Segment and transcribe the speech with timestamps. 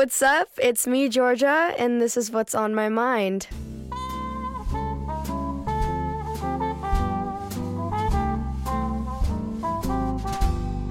[0.00, 0.48] What's up?
[0.56, 3.46] It's me, Georgia, and this is what's on my mind.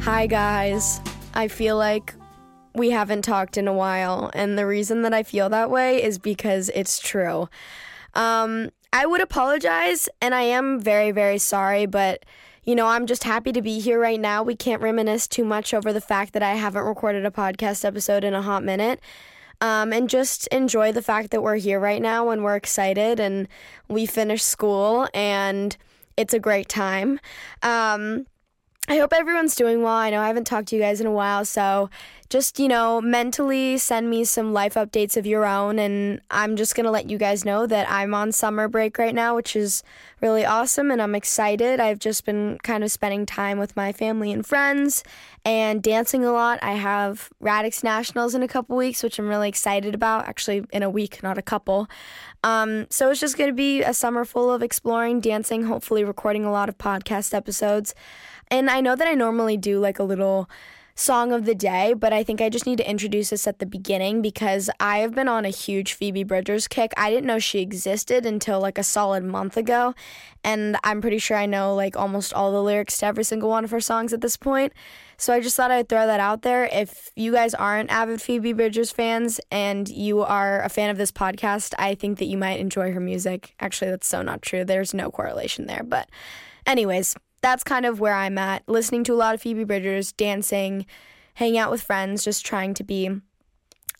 [0.01, 1.01] Hi, guys.
[1.33, 2.13] I feel like
[2.75, 6.19] we haven't talked in a while, and the reason that I feel that way is
[6.19, 7.49] because it's true.
[8.13, 12.25] Um, I would apologize, and I am very, very sorry, but
[12.63, 14.43] you know, I'm just happy to be here right now.
[14.43, 18.23] We can't reminisce too much over the fact that I haven't recorded a podcast episode
[18.23, 18.99] in a hot minute.
[19.61, 23.47] Um, and just enjoy the fact that we're here right now and we're excited and
[23.89, 25.75] we finished school and
[26.15, 27.19] it's a great time.
[27.61, 28.25] Um,
[28.89, 29.93] I hope everyone's doing well.
[29.93, 31.91] I know I haven't talked to you guys in a while, so
[32.27, 35.77] just, you know, mentally send me some life updates of your own.
[35.77, 39.13] And I'm just going to let you guys know that I'm on summer break right
[39.13, 39.83] now, which is
[40.21, 40.89] really awesome.
[40.89, 41.79] And I'm excited.
[41.79, 45.03] I've just been kind of spending time with my family and friends
[45.45, 46.57] and dancing a lot.
[46.63, 50.27] I have Radix Nationals in a couple weeks, which I'm really excited about.
[50.27, 51.87] Actually, in a week, not a couple.
[52.43, 56.43] Um, so it's just going to be a summer full of exploring, dancing, hopefully recording
[56.43, 57.93] a lot of podcast episodes.
[58.51, 60.49] And I know that I normally do like a little
[60.99, 63.65] song of the day, but I think I just need to introduce this at the
[63.65, 66.91] beginning because I have been on a huge Phoebe Bridgers kick.
[66.97, 69.95] I didn't know she existed until like a solid month ago,
[70.43, 73.63] and I'm pretty sure I know like almost all the lyrics to every single one
[73.63, 74.73] of her songs at this point.
[75.15, 76.65] So I just thought I'd throw that out there.
[76.65, 81.13] If you guys aren't avid Phoebe Bridgers fans and you are a fan of this
[81.13, 83.55] podcast, I think that you might enjoy her music.
[83.61, 84.65] Actually, that's so not true.
[84.65, 86.09] There's no correlation there, but
[86.65, 88.67] anyways, that's kind of where I'm at.
[88.67, 90.85] Listening to a lot of Phoebe Bridgers, dancing,
[91.35, 93.09] hanging out with friends, just trying to be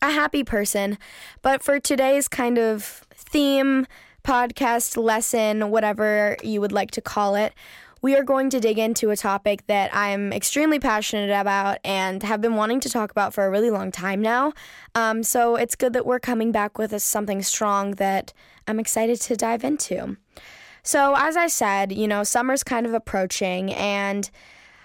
[0.02, 0.98] a happy person.
[1.42, 3.86] But for today's kind of theme,
[4.24, 7.54] podcast, lesson, whatever you would like to call it,
[8.02, 12.40] we are going to dig into a topic that I'm extremely passionate about and have
[12.40, 14.54] been wanting to talk about for a really long time now.
[14.94, 18.32] Um, so it's good that we're coming back with a, something strong that
[18.66, 20.16] I'm excited to dive into.
[20.82, 24.30] So, as I said, you know, summer's kind of approaching, and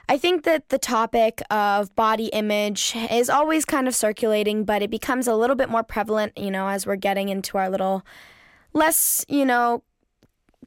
[0.08, 4.92] I think that the topic of body image is always kind of circulating, but it
[4.92, 8.06] becomes a little bit more prevalent, you know, as we're getting into our little
[8.74, 9.84] less, you know,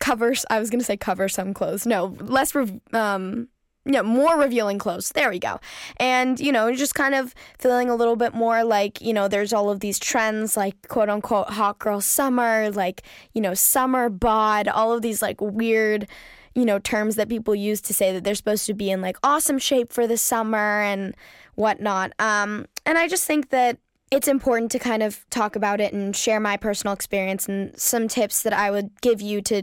[0.00, 0.44] covers.
[0.50, 1.86] I was going to say cover some clothes.
[1.86, 2.54] No, less,
[2.92, 3.48] um,
[3.88, 5.08] yeah, more revealing clothes.
[5.10, 5.58] There we go.
[5.96, 9.52] And, you know, just kind of feeling a little bit more like, you know, there's
[9.52, 14.68] all of these trends like quote unquote hot girl summer, like, you know, summer bod,
[14.68, 16.06] all of these like weird,
[16.54, 19.16] you know, terms that people use to say that they're supposed to be in like
[19.22, 21.16] awesome shape for the summer and
[21.54, 22.12] whatnot.
[22.18, 23.78] Um, and I just think that
[24.10, 28.06] it's important to kind of talk about it and share my personal experience and some
[28.06, 29.62] tips that I would give you to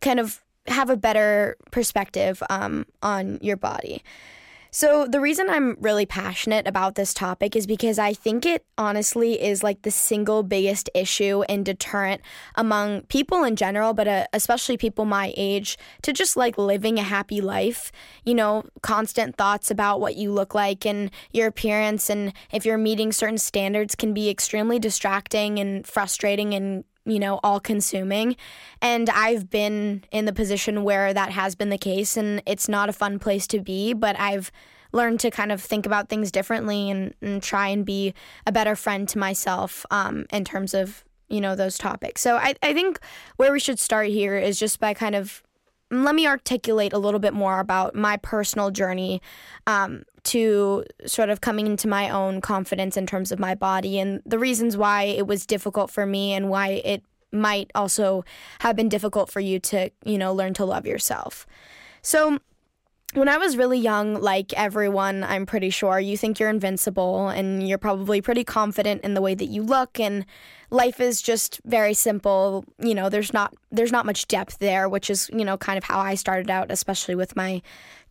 [0.00, 4.02] kind of have a better perspective um, on your body.
[4.74, 9.38] So, the reason I'm really passionate about this topic is because I think it honestly
[9.38, 12.22] is like the single biggest issue and deterrent
[12.54, 17.02] among people in general, but uh, especially people my age, to just like living a
[17.02, 17.92] happy life.
[18.24, 22.78] You know, constant thoughts about what you look like and your appearance, and if you're
[22.78, 28.36] meeting certain standards, can be extremely distracting and frustrating and you know, all consuming.
[28.80, 32.88] And I've been in the position where that has been the case, and it's not
[32.88, 34.52] a fun place to be, but I've
[34.92, 38.14] learned to kind of think about things differently and, and try and be
[38.46, 42.20] a better friend to myself um, in terms of, you know, those topics.
[42.20, 43.00] So I, I think
[43.36, 45.42] where we should start here is just by kind of
[45.90, 49.20] let me articulate a little bit more about my personal journey
[49.66, 54.22] um, to sort of coming into my own confidence in terms of my body and
[54.24, 57.02] the reasons why it was difficult for me and why it
[57.32, 58.24] might also
[58.60, 61.46] have been difficult for you to, you know, learn to love yourself.
[62.02, 62.38] So,
[63.14, 67.66] when I was really young, like everyone, I'm pretty sure, you think you're invincible and
[67.68, 70.24] you're probably pretty confident in the way that you look and
[70.72, 72.64] life is just very simple.
[72.78, 75.84] You know, there's not there's not much depth there, which is, you know, kind of
[75.84, 77.62] how I started out, especially with my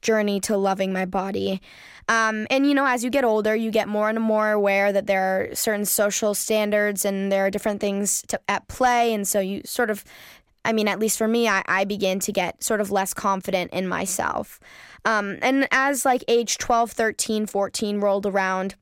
[0.01, 1.61] journey to loving my body.
[2.07, 5.07] Um, and you know, as you get older, you get more and more aware that
[5.07, 9.39] there are certain social standards and there are different things to, at play, and so
[9.39, 10.03] you sort of
[10.63, 13.71] I mean, at least for me, I, I begin to get sort of less confident
[13.71, 14.59] in myself.
[15.05, 18.75] Um, and as like age 12, 13, 14 rolled around,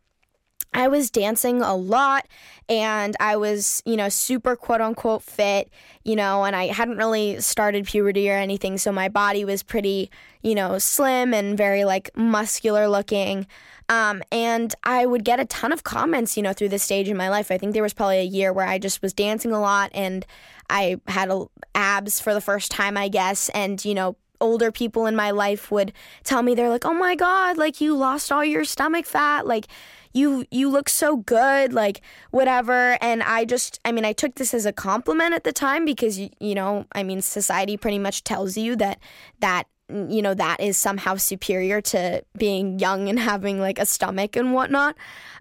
[0.73, 2.27] I was dancing a lot
[2.67, 5.69] and I was, you know, super quote unquote fit,
[6.03, 8.77] you know, and I hadn't really started puberty or anything.
[8.77, 10.11] So my body was pretty,
[10.43, 13.47] you know, slim and very like muscular looking.
[13.89, 17.17] Um, and I would get a ton of comments, you know, through this stage in
[17.17, 17.49] my life.
[17.49, 20.27] I think there was probably a year where I just was dancing a lot and
[20.69, 23.49] I had a, abs for the first time, I guess.
[23.49, 25.91] And, you know, older people in my life would
[26.23, 29.47] tell me, they're like, oh my God, like you lost all your stomach fat.
[29.47, 29.65] Like,
[30.13, 32.01] you you look so good like
[32.31, 35.85] whatever and i just i mean i took this as a compliment at the time
[35.85, 38.99] because you, you know i mean society pretty much tells you that
[39.39, 44.35] that you know that is somehow superior to being young and having like a stomach
[44.35, 44.95] and whatnot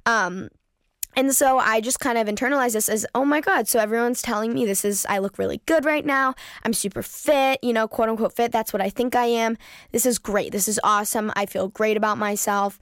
[0.06, 0.48] um
[1.16, 4.54] and so I just kind of internalized this as, oh my God, so everyone's telling
[4.54, 6.34] me this is, I look really good right now.
[6.64, 8.52] I'm super fit, you know, quote unquote fit.
[8.52, 9.58] That's what I think I am.
[9.90, 10.52] This is great.
[10.52, 11.32] This is awesome.
[11.34, 12.78] I feel great about myself.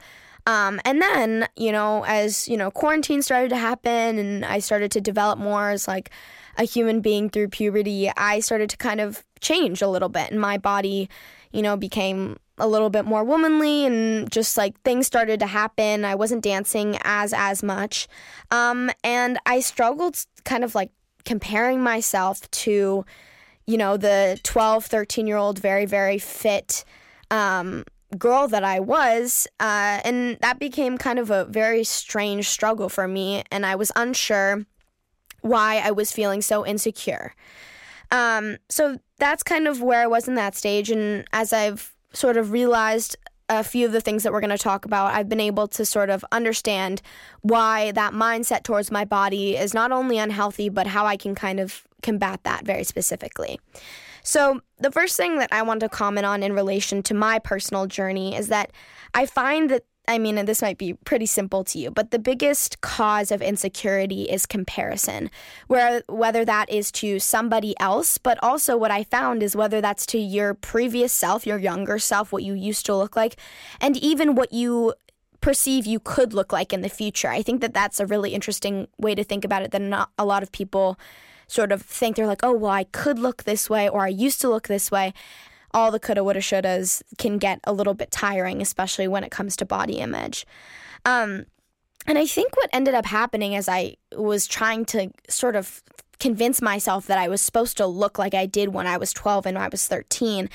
[0.46, 4.92] Um, and then, you know, as, you know, quarantine started to happen and I started
[4.92, 6.10] to develop more as like
[6.56, 10.40] a human being through puberty, I started to kind of change a little bit and
[10.40, 11.10] my body,
[11.50, 16.04] you know, became a little bit more womanly and just like things started to happen.
[16.04, 18.08] I wasn't dancing as as much.
[18.50, 20.90] Um, and I struggled kind of like
[21.24, 23.04] comparing myself to
[23.66, 26.84] you know the 12, 13 year old very very fit
[27.30, 27.84] um,
[28.18, 33.06] girl that I was, uh, and that became kind of a very strange struggle for
[33.06, 34.64] me, and I was unsure
[35.42, 37.34] why I was feeling so insecure.
[38.10, 42.36] Um, so that's kind of where I was in that stage, and as I've sort
[42.36, 43.16] of realized
[43.48, 45.84] a few of the things that we're going to talk about, I've been able to
[45.84, 47.00] sort of understand
[47.42, 51.60] why that mindset towards my body is not only unhealthy, but how I can kind
[51.60, 53.60] of combat that very specifically.
[54.26, 57.86] So, the first thing that I want to comment on in relation to my personal
[57.86, 58.72] journey is that
[59.14, 62.18] I find that I mean, and this might be pretty simple to you, but the
[62.18, 65.30] biggest cause of insecurity is comparison,
[65.68, 70.06] where whether that is to somebody else, but also what I found is whether that's
[70.06, 73.36] to your previous self, your younger self, what you used to look like,
[73.80, 74.94] and even what you
[75.40, 77.28] perceive you could look like in the future.
[77.28, 80.24] I think that that's a really interesting way to think about it that not a
[80.24, 80.98] lot of people
[81.46, 84.40] sort of think they're like, "Oh, well, I could look this way or I used
[84.42, 85.12] to look this way."
[85.74, 89.56] all the coulda, woulda, shouldas can get a little bit tiring, especially when it comes
[89.56, 90.46] to body image.
[91.04, 91.44] Um,
[92.06, 95.82] and I think what ended up happening as I was trying to sort of
[96.18, 99.46] convince myself that I was supposed to look like I did when I was 12
[99.46, 100.48] and I was 13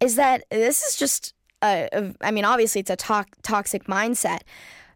[0.00, 1.32] is that this is just
[1.62, 4.40] a, a I mean obviously it's a to- toxic mindset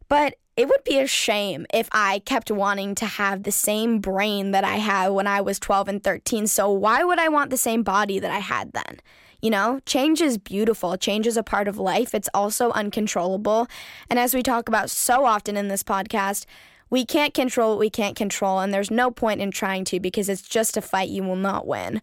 [0.08, 4.50] but it would be a shame if I kept wanting to have the same brain
[4.50, 7.56] that I had when I was 12 and 13 so why would I want the
[7.56, 9.00] same body that I had then
[9.42, 10.96] you know, change is beautiful.
[10.96, 12.14] Change is a part of life.
[12.14, 13.66] It's also uncontrollable.
[14.08, 16.46] And as we talk about so often in this podcast,
[16.90, 20.28] we can't control what we can't control, and there's no point in trying to because
[20.28, 22.02] it's just a fight you will not win.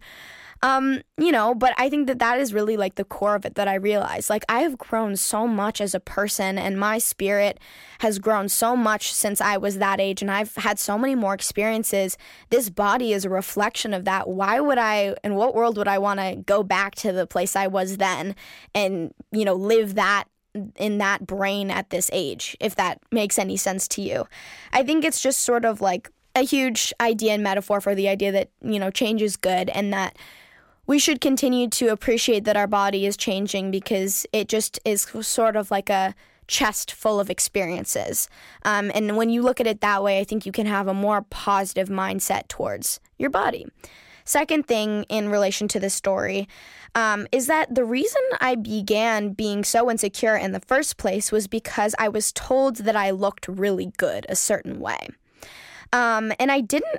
[0.62, 3.54] Um, you know, but I think that that is really like the core of it
[3.54, 4.28] that I realized.
[4.28, 7.58] Like, I have grown so much as a person, and my spirit
[8.00, 11.32] has grown so much since I was that age, and I've had so many more
[11.32, 12.18] experiences.
[12.50, 14.28] This body is a reflection of that.
[14.28, 17.56] Why would I, in what world would I want to go back to the place
[17.56, 18.36] I was then
[18.74, 20.24] and, you know, live that
[20.76, 24.26] in that brain at this age, if that makes any sense to you?
[24.74, 28.30] I think it's just sort of like a huge idea and metaphor for the idea
[28.32, 30.16] that, you know, change is good and that
[30.90, 35.54] we should continue to appreciate that our body is changing because it just is sort
[35.54, 36.16] of like a
[36.48, 38.28] chest full of experiences.
[38.64, 40.92] Um, and when you look at it that way, I think you can have a
[40.92, 43.68] more positive mindset towards your body.
[44.24, 46.48] Second thing in relation to this story
[46.96, 51.46] um, is that the reason I began being so insecure in the first place was
[51.46, 55.06] because I was told that I looked really good a certain way.
[55.92, 56.98] Um, and I didn't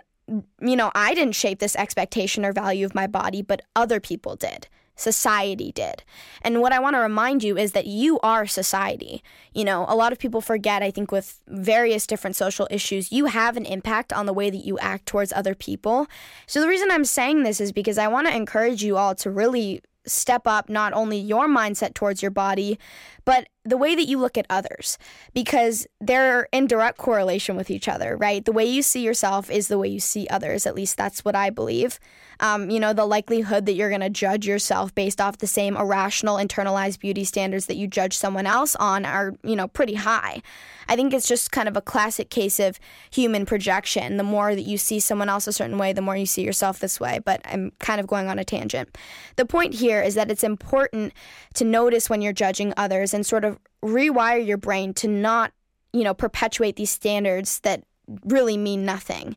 [0.61, 4.35] you know, I didn't shape this expectation or value of my body, but other people
[4.35, 4.68] did.
[4.95, 6.04] Society did.
[6.42, 9.23] And what I want to remind you is that you are society.
[9.54, 13.26] You know, a lot of people forget, I think, with various different social issues, you
[13.26, 16.07] have an impact on the way that you act towards other people.
[16.45, 19.31] So the reason I'm saying this is because I want to encourage you all to
[19.31, 22.80] really step up not only your mindset towards your body,
[23.25, 24.97] but the way that you look at others
[25.33, 28.44] because they're in direct correlation with each other, right?
[28.44, 30.66] The way you see yourself is the way you see others.
[30.66, 31.99] At least that's what I believe.
[32.40, 35.78] Um, you know, the likelihood that you're going to judge yourself based off the same
[35.78, 40.42] irrational, internalized beauty standards that you judge someone else on are, you know, pretty high.
[40.90, 42.80] I think it's just kind of a classic case of
[43.11, 44.18] human projection.
[44.18, 46.80] The more that you see someone else a certain way, the more you see yourself
[46.80, 47.19] this way.
[47.23, 48.97] But I'm kind of going on a tangent.
[49.35, 51.13] The point here is that it's important
[51.54, 55.51] to notice when you're judging others and sort of rewire your brain to not,
[55.94, 57.83] you know, perpetuate these standards that
[58.25, 59.35] really mean nothing.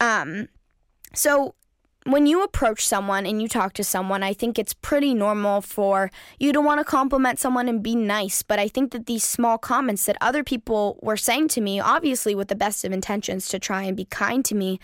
[0.00, 0.48] Um,
[1.14, 1.54] so
[2.06, 6.10] when you approach someone and you talk to someone, I think it's pretty normal for
[6.38, 8.42] you to want to compliment someone and be nice.
[8.42, 12.34] But I think that these small comments that other people were saying to me, obviously
[12.34, 14.78] with the best of intentions to try and be kind to me,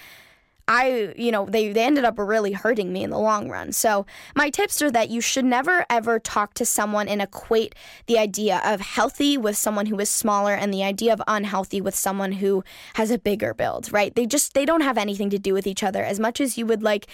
[0.69, 3.73] I, you know, they, they ended up really hurting me in the long run.
[3.73, 7.75] So, my tips are that you should never ever talk to someone and equate
[8.07, 11.95] the idea of healthy with someone who is smaller and the idea of unhealthy with
[11.95, 12.62] someone who
[12.95, 14.14] has a bigger build, right?
[14.14, 16.66] They just, they don't have anything to do with each other as much as you
[16.66, 17.07] would like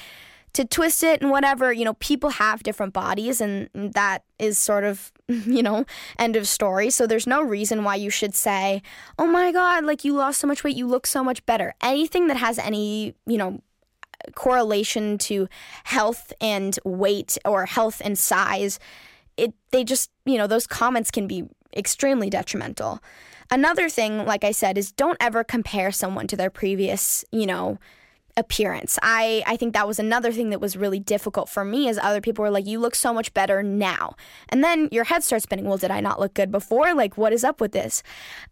[0.53, 1.73] to twist it and whatever.
[1.73, 5.85] You know, people have different bodies, and that is sort of, you know,
[6.19, 6.91] end of story.
[6.91, 8.83] So there's no reason why you should say,
[9.19, 11.75] oh my God, like you lost so much weight, you look so much better.
[11.83, 13.61] Anything that has any, you know,
[14.35, 15.49] correlation to
[15.85, 18.79] health and weight or health and size,
[19.37, 21.45] it they just, you know, those comments can be
[21.77, 23.01] extremely detrimental.
[23.51, 27.79] Another thing, like I said, is don't ever compare someone to their previous, you know,
[28.39, 29.01] appearance.
[29.03, 32.21] I, I think that was another thing that was really difficult for me as other
[32.21, 34.15] people were like, you look so much better now.
[34.49, 35.65] And then your head starts spinning.
[35.65, 36.95] Well, did I not look good before?
[36.95, 38.03] Like, what is up with this?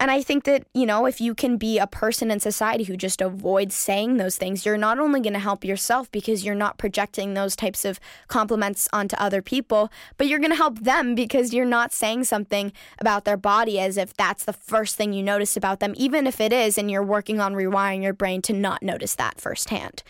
[0.01, 2.97] And I think that, you know, if you can be a person in society who
[2.97, 6.79] just avoids saying those things, you're not only going to help yourself because you're not
[6.79, 11.55] projecting those types of compliments onto other people, but you're going to help them because
[11.55, 15.57] you're not saying something about their body as if that's the first thing you notice
[15.57, 18.83] about them, even if it is, and you're working on rewiring your brain to not
[18.83, 20.03] notice that firsthand firsthand.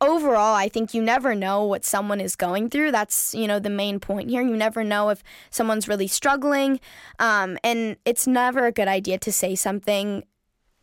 [0.00, 2.92] Overall, I think you never know what someone is going through.
[2.92, 4.42] That's, you know, the main point here.
[4.42, 6.78] You never know if someone's really struggling.
[7.18, 10.22] Um, and it's never a good idea to say something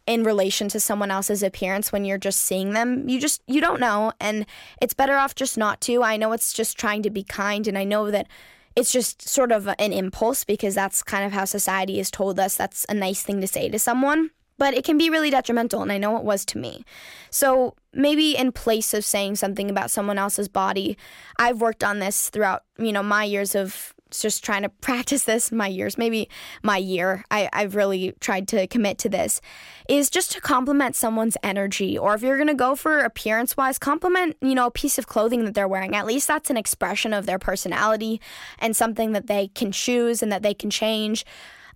[0.06, 3.08] in relation to someone else's appearance when you're just seeing them.
[3.08, 4.12] You just, you don't know.
[4.20, 4.46] And
[4.82, 6.04] it's better off just not to.
[6.04, 7.70] I know it's just trying to be kind.
[7.70, 8.28] And I know that
[8.76, 12.58] it's just sort of an impulse because that's kind of how society has told us
[12.58, 15.92] that's a nice thing to say to someone but it can be really detrimental and
[15.92, 16.84] i know it was to me.
[17.30, 20.98] So maybe in place of saying something about someone else's body
[21.40, 25.52] i've worked on this throughout you know my years of just trying to practice this
[25.52, 26.30] my years maybe
[26.62, 29.42] my year I, i've really tried to commit to this
[29.88, 33.78] is just to compliment someone's energy or if you're going to go for appearance wise
[33.80, 35.96] compliment you know a piece of clothing that they're wearing.
[35.96, 38.22] At least that's an expression of their personality
[38.60, 41.26] and something that they can choose and that they can change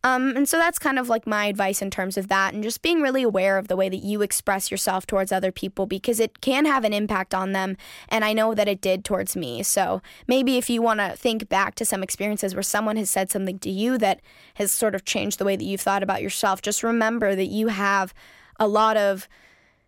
[0.04, 2.82] um, and so that's kind of like my advice in terms of that and just
[2.82, 6.40] being really aware of the way that you express yourself towards other people because it
[6.40, 7.76] can have an impact on them.
[8.08, 9.62] And I know that it did towards me.
[9.62, 13.30] So maybe if you want to think back to some experiences where someone has said
[13.30, 14.22] something to you that
[14.56, 17.68] has sort of changed the way that you've thought about yourself, just remember that you
[17.68, 18.14] have
[18.58, 19.28] a lot of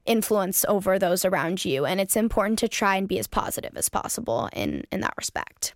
[0.06, 1.86] influence over those around you.
[1.86, 5.74] And it's important to try and be as positive as possible in, in that respect.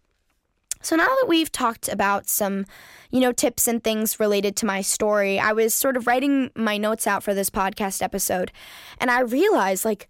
[0.86, 2.65] So now that we've talked about some,
[3.10, 6.77] you know, tips and things related to my story, I was sort of writing my
[6.77, 8.51] notes out for this podcast episode
[9.00, 10.08] and I realized like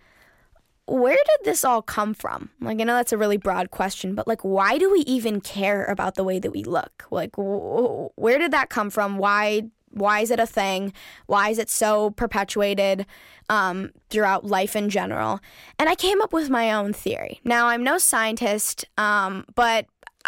[0.88, 2.50] where did this all come from?
[2.60, 5.86] Like I know that's a really broad question, but like why do we even care
[5.86, 7.06] about the way that we look?
[7.10, 9.18] Like wh- where did that come from?
[9.18, 10.94] Why why is it a thing?
[11.26, 13.06] Why is it so perpetuated
[13.50, 15.40] um, throughout life in general?
[15.80, 17.40] And I came up with my own theory.
[17.46, 19.86] Now, I'm no scientist, um, but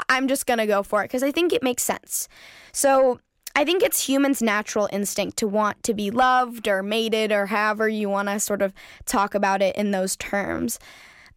[0.10, 2.28] I'm just going to go for it because I think it makes sense.
[2.72, 3.20] So,
[3.56, 7.90] I think it's humans' natural instinct to want to be loved or mated or however
[7.90, 8.72] you want to sort of
[9.06, 10.78] talk about it in those terms.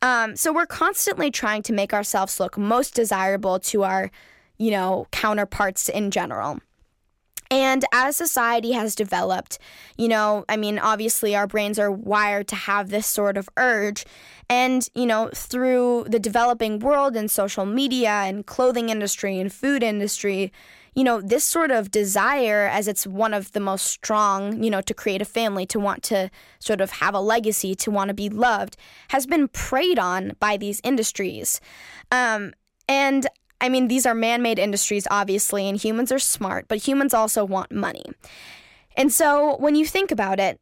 [0.03, 4.11] Um, so we're constantly trying to make ourselves look most desirable to our,
[4.59, 6.61] you know, counterparts in general.
[7.51, 9.59] And as society has developed,
[9.97, 14.05] you know, I mean, obviously our brains are wired to have this sort of urge.
[14.49, 19.83] And, you know, through the developing world and social media and clothing industry and food
[19.83, 20.53] industry,
[20.95, 24.81] you know, this sort of desire, as it's one of the most strong, you know,
[24.81, 28.15] to create a family, to want to sort of have a legacy, to want to
[28.15, 28.77] be loved,
[29.09, 31.61] has been preyed on by these industries.
[32.11, 32.55] Um,
[32.89, 33.29] and
[33.61, 37.45] I mean, these are man made industries, obviously, and humans are smart, but humans also
[37.45, 38.05] want money.
[38.97, 40.61] And so when you think about it,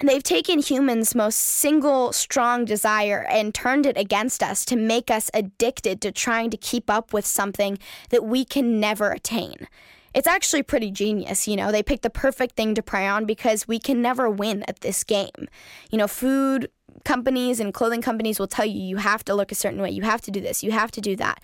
[0.00, 5.30] they've taken humans' most single strong desire and turned it against us to make us
[5.34, 9.68] addicted to trying to keep up with something that we can never attain.
[10.12, 11.70] It's actually pretty genius, you know.
[11.70, 15.04] They picked the perfect thing to prey on because we can never win at this
[15.04, 15.48] game.
[15.90, 16.68] You know, food
[17.04, 20.02] companies and clothing companies will tell you you have to look a certain way, you
[20.02, 21.42] have to do this, you have to do that.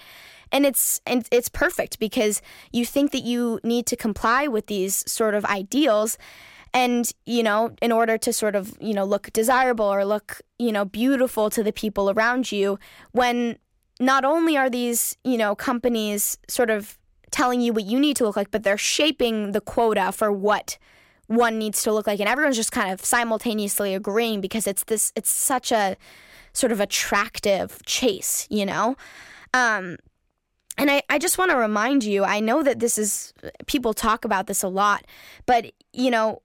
[0.53, 2.41] And it's and it's perfect because
[2.73, 6.19] you think that you need to comply with these sort of ideals
[6.73, 10.71] and you know in order to sort of you know look desirable or look you
[10.71, 12.79] know beautiful to the people around you
[13.13, 13.59] when
[13.99, 16.99] not only are these you know companies sort of
[17.31, 20.79] telling you what you need to look like but they're shaping the quota for what
[21.27, 25.13] one needs to look like and everyone's just kind of simultaneously agreeing because it's this
[25.17, 25.97] it's such a
[26.53, 28.97] sort of attractive chase you know
[29.55, 29.97] um
[30.79, 33.35] and I, I just want to remind you i know that this is
[33.67, 35.05] people talk about this a lot
[35.47, 36.43] but you know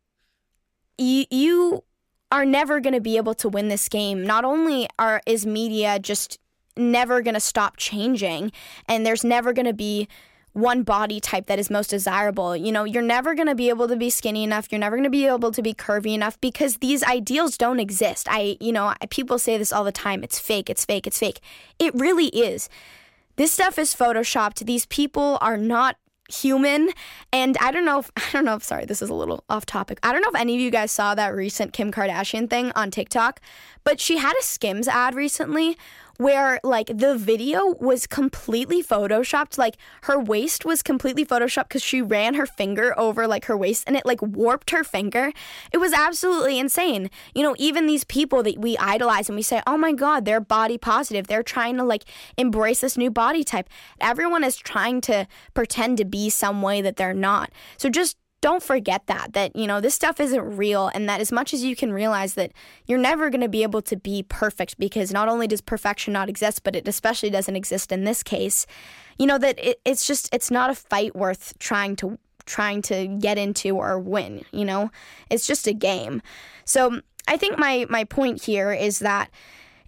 [0.97, 1.83] you, you
[2.31, 4.23] are never going to be able to win this game.
[4.23, 6.39] Not only are is media just
[6.77, 8.51] never going to stop changing
[8.87, 10.07] and there's never going to be
[10.53, 12.55] one body type that is most desirable.
[12.55, 14.67] You know, you're never going to be able to be skinny enough.
[14.71, 18.27] You're never going to be able to be curvy enough because these ideals don't exist.
[18.29, 20.23] I, you know, people say this all the time.
[20.23, 20.69] It's fake.
[20.69, 21.07] It's fake.
[21.07, 21.39] It's fake.
[21.79, 22.69] It really is.
[23.37, 24.65] This stuff is photoshopped.
[24.65, 25.95] These people are not
[26.33, 26.89] human
[27.31, 29.65] and i don't know if i don't know if sorry this is a little off
[29.65, 32.71] topic i don't know if any of you guys saw that recent kim kardashian thing
[32.75, 33.41] on tiktok
[33.83, 35.77] but she had a skims ad recently
[36.17, 42.01] where like the video was completely photoshopped like her waist was completely photoshopped because she
[42.01, 45.31] ran her finger over like her waist and it like warped her finger.
[45.71, 47.09] It was absolutely insane.
[47.33, 50.41] You know even these people that we idolize and we say oh my god they're
[50.41, 51.27] body positive.
[51.27, 52.05] They're trying to like
[52.37, 53.69] embrace this new body type.
[53.99, 57.51] Everyone is trying to pretend to be some way that they're not.
[57.77, 61.31] So just don't forget that that you know this stuff isn't real and that as
[61.31, 62.51] much as you can realize that
[62.85, 66.27] you're never going to be able to be perfect because not only does perfection not
[66.27, 68.65] exist but it especially doesn't exist in this case
[69.17, 73.07] you know that it, it's just it's not a fight worth trying to trying to
[73.07, 74.91] get into or win you know?
[75.29, 76.21] It's just a game.
[76.65, 79.29] So i think my my point here is that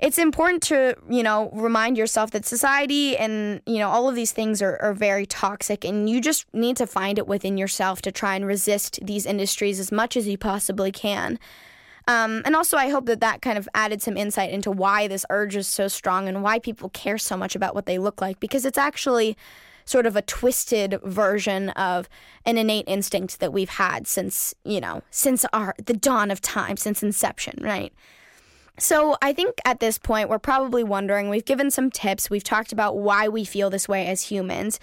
[0.04, 4.34] it's important to, you know, remind yourself that society and, you know, all of these
[4.34, 8.12] things are, are very toxic and you just need to find it within yourself to
[8.12, 11.40] try and resist these industries as much as you possibly can.
[12.06, 15.26] Um, and also, I hope that that kind of added some insight into why this
[15.30, 18.42] urge is so strong and why people care so much about what they look like
[18.42, 19.38] because it's actually
[19.86, 22.10] sort of a twisted version of
[22.46, 26.76] an innate instinct that we've had since, you know, since our the dawn of time,
[26.76, 27.94] since inception, right?
[28.80, 32.72] So, I think at this point, we're probably wondering we've given some tips, we've talked
[32.72, 34.80] about why we feel this way as humans.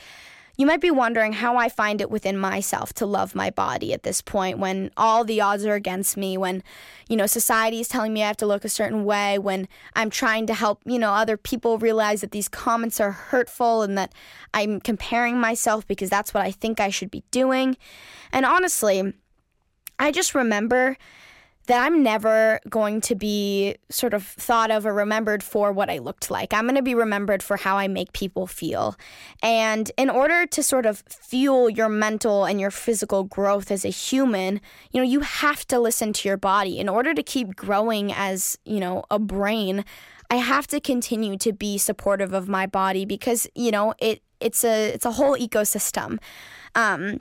[0.56, 4.02] You might be wondering how I find it within myself to love my body at
[4.02, 6.62] this point when all the odds are against me, when,
[7.09, 10.11] you know, society is telling me I have to look a certain way, when I'm
[10.11, 14.12] trying to help, you know, other people realize that these comments are hurtful and that
[14.52, 17.76] I'm comparing myself because that's what I think I should be doing.
[18.30, 19.14] And honestly,
[19.99, 20.99] I just remember
[21.70, 25.98] that I'm never going to be sort of thought of or remembered for what I
[25.98, 26.52] looked like.
[26.52, 28.97] I'm going to be remembered for how I make people feel.
[29.40, 33.88] And in order to sort of fuel your mental and your physical growth as a
[33.88, 36.80] human, you know, you have to listen to your body.
[36.80, 39.84] In order to keep growing as, you know, a brain,
[40.28, 44.64] I have to continue to be supportive of my body because, you know, it it's
[44.64, 46.18] a it's a whole ecosystem.
[46.75, 47.21] Um,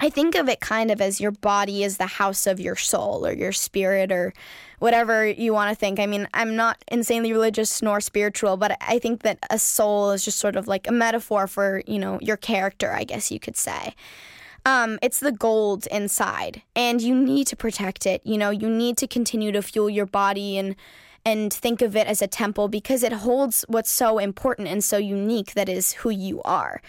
[0.00, 3.26] I think of it kind of as your body is the house of your soul
[3.26, 4.32] or your spirit or
[4.78, 5.98] whatever you want to think.
[5.98, 10.24] I mean, I'm not insanely religious nor spiritual, but I think that a soul is
[10.24, 13.56] just sort of like a metaphor for, you know, your character, I guess you could
[13.56, 13.94] say.
[14.64, 18.20] Um, it's the gold inside, and you need to protect it.
[18.24, 20.76] You know, you need to continue to fuel your body and
[21.24, 24.96] and think of it as a temple because it holds what's so important and so
[24.96, 26.80] unique that is who you are.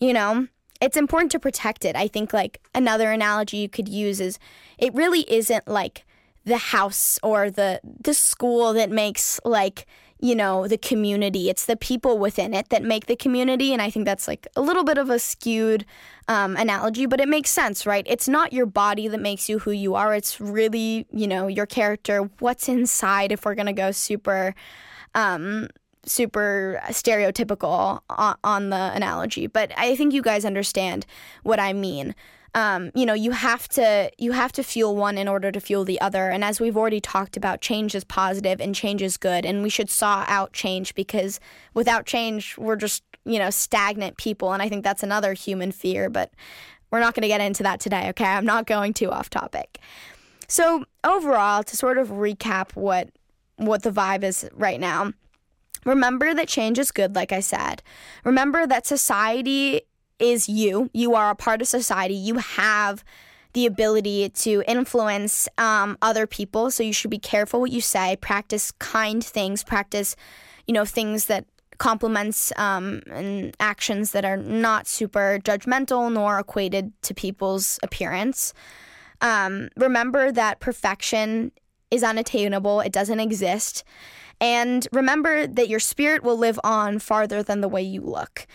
[0.00, 0.48] You know,
[0.82, 1.94] it's important to protect it.
[1.94, 4.38] I think like another analogy you could use is
[4.78, 6.04] it really isn't like
[6.44, 9.86] the house or the the school that makes like
[10.18, 11.48] you know the community.
[11.48, 14.60] It's the people within it that make the community and i think that's like a
[14.60, 15.86] little bit of a skewed
[16.28, 18.06] um, analogy but it makes sense right?
[18.08, 20.14] It's not your body that makes you who you are.
[20.16, 24.52] It's really you know your character what's inside if we're gonna go super
[25.14, 25.68] um,
[26.06, 31.06] super stereotypical on, the analogy, but I think you guys understand
[31.42, 32.14] what I mean.
[32.54, 35.84] Um, you know, you have to you have to fuel one in order to fuel
[35.84, 36.28] the other.
[36.28, 39.70] And as we've already talked about, change is positive and change is good, and we
[39.70, 41.40] should saw out change because
[41.72, 44.52] without change, we're just you know stagnant people.
[44.52, 46.30] And I think that's another human fear, but
[46.90, 48.08] we're not going to get into that today.
[48.10, 49.78] Okay, I'm not going too off topic.
[50.46, 53.08] So overall, to sort of recap what
[53.56, 55.12] what the vibe is right now
[55.84, 57.82] Remember that change is good, like I said.
[58.24, 59.82] Remember that society
[60.18, 60.90] is you.
[60.92, 62.14] You are a part of society.
[62.14, 63.04] You have
[63.52, 66.70] the ability to influence um, other people.
[66.70, 68.16] So you should be careful what you say.
[68.16, 69.62] Practice kind things.
[69.64, 70.16] Practice,
[70.66, 71.46] you know, things that
[71.78, 78.54] compliments um, and actions that are not super judgmental nor equated to people's appearance.
[79.20, 81.52] Um, remember that perfection
[81.90, 82.80] is unattainable.
[82.80, 83.84] It doesn't exist.
[84.42, 88.46] And remember that your spirit will live on farther than the way you look,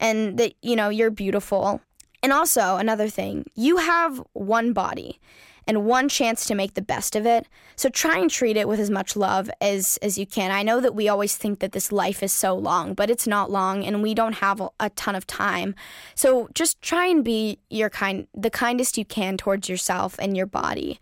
[0.00, 1.80] and that, you know, you're beautiful.
[2.20, 5.20] And also, another thing, you have one body
[5.68, 7.46] and one chance to make the best of it.
[7.76, 10.50] So try and treat it with as much love as as you can.
[10.50, 13.50] I know that we always think that this life is so long, but it's not
[13.50, 15.74] long and we don't have a ton of time.
[16.14, 20.46] So just try and be your kind the kindest you can towards yourself and your
[20.46, 20.98] body.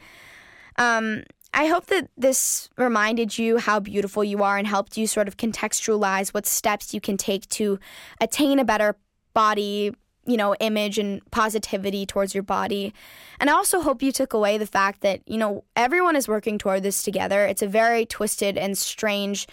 [0.76, 1.24] Um,
[1.54, 5.36] I hope that this reminded you how beautiful you are and helped you sort of
[5.36, 7.78] contextualize what steps you can take to
[8.20, 8.96] attain a better
[9.34, 9.94] body,
[10.26, 12.92] you know, image and positivity towards your body.
[13.38, 16.58] And I also hope you took away the fact that, you know, everyone is working
[16.58, 17.46] toward this together.
[17.46, 19.46] It's a very twisted and strange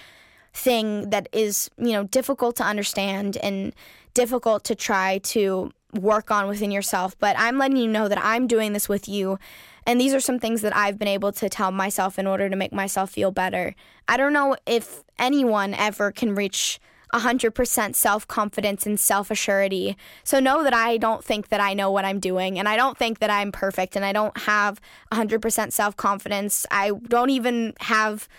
[0.53, 3.73] thing that is, you know, difficult to understand and
[4.13, 7.17] difficult to try to work on within yourself.
[7.19, 9.39] But I'm letting you know that I'm doing this with you.
[9.85, 12.55] And these are some things that I've been able to tell myself in order to
[12.55, 13.75] make myself feel better.
[14.07, 16.79] I don't know if anyone ever can reach
[17.13, 19.95] 100% self confidence and self assurity.
[20.23, 22.97] So know that I don't think that I know what I'm doing and I don't
[22.97, 24.79] think that I'm perfect and I don't have
[25.11, 26.65] 100% self confidence.
[26.71, 28.29] I don't even have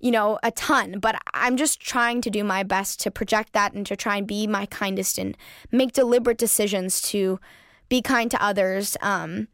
[0.00, 3.74] you know, a ton, but I'm just trying to do my best to project that
[3.74, 5.36] and to try and be my kindest and
[5.70, 7.38] make deliberate decisions to
[7.88, 9.48] be kind to others um,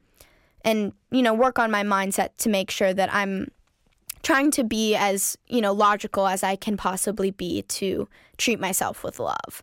[0.65, 3.51] and, you know, work on my mindset to make sure that I'm
[4.23, 9.03] trying to be as, you know, logical as I can possibly be to treat myself
[9.03, 9.63] with love.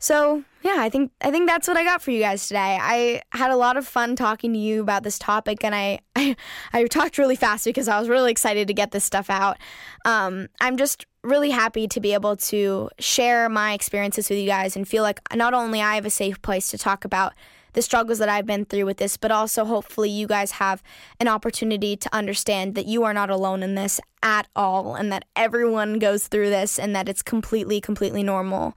[0.00, 2.78] So yeah, I think I think that's what I got for you guys today.
[2.80, 6.36] I had a lot of fun talking to you about this topic, and I I,
[6.72, 9.58] I talked really fast because I was really excited to get this stuff out.
[10.06, 14.74] Um, I'm just really happy to be able to share my experiences with you guys
[14.74, 17.34] and feel like not only I have a safe place to talk about
[17.74, 20.82] the struggles that I've been through with this, but also hopefully you guys have
[21.20, 25.26] an opportunity to understand that you are not alone in this at all and that
[25.36, 28.74] everyone goes through this and that it's completely, completely normal.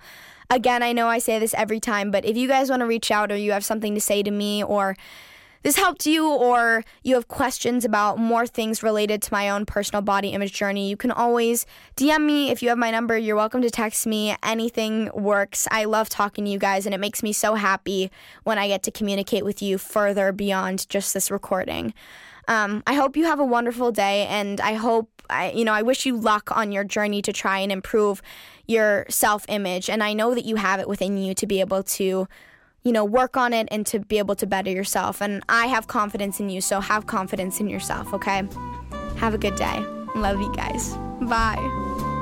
[0.49, 3.11] Again, I know I say this every time, but if you guys want to reach
[3.11, 4.95] out or you have something to say to me or
[5.63, 10.01] this helped you or you have questions about more things related to my own personal
[10.01, 12.51] body image journey, you can always DM me.
[12.51, 14.35] If you have my number, you're welcome to text me.
[14.43, 15.65] Anything works.
[15.71, 18.11] I love talking to you guys, and it makes me so happy
[18.43, 21.93] when I get to communicate with you further beyond just this recording.
[22.47, 25.81] Um, I hope you have a wonderful day, and I hope I, you know, I
[25.81, 28.21] wish you luck on your journey to try and improve
[28.67, 29.89] your self image.
[29.89, 32.27] And I know that you have it within you to be able to,
[32.83, 35.21] you know, work on it and to be able to better yourself.
[35.21, 38.43] And I have confidence in you, so have confidence in yourself, okay?
[39.17, 39.79] Have a good day.
[40.15, 40.95] Love you guys.
[41.21, 42.12] Bye.